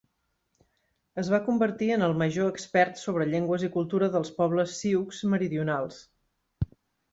[1.23, 6.03] Es va convertir en el major expert sobre llengües i cultura dels pobles sioux meridionals.